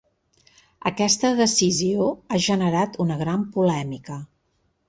[0.89, 4.19] Aquesta decisió ha generat una gran polèmica.